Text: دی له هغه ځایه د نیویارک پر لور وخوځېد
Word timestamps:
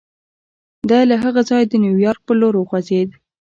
دی 0.89 1.03
له 1.11 1.15
هغه 1.23 1.41
ځایه 1.49 1.67
د 1.69 1.73
نیویارک 1.83 2.21
پر 2.27 2.35
لور 2.41 2.53
وخوځېد 2.57 3.09